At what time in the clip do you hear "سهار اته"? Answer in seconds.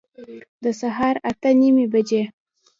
0.81-1.49